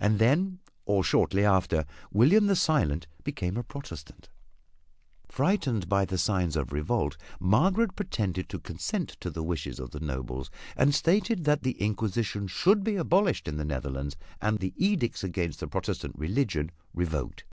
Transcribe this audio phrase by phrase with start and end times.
[0.00, 4.30] And then, or shortly after, William the Silent became a Protestant.
[5.28, 10.00] Frightened by the signs of revolt Margaret pretended to consent to the wishes of the
[10.00, 15.22] nobles and stated that the Inquisition should be abolished in the Netherlands and the edicts
[15.22, 17.44] against the Protestant religion revoked.